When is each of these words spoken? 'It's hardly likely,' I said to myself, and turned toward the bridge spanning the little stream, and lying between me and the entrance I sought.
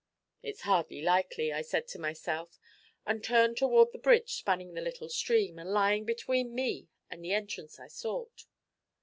'It's 0.41 0.61
hardly 0.61 0.99
likely,' 1.03 1.53
I 1.53 1.61
said 1.61 1.87
to 1.89 1.99
myself, 1.99 2.57
and 3.05 3.23
turned 3.23 3.57
toward 3.57 3.91
the 3.91 3.99
bridge 3.99 4.33
spanning 4.33 4.73
the 4.73 4.81
little 4.81 5.09
stream, 5.09 5.59
and 5.59 5.69
lying 5.69 6.05
between 6.05 6.55
me 6.55 6.87
and 7.11 7.23
the 7.23 7.33
entrance 7.33 7.79
I 7.79 7.87
sought. 7.87 8.45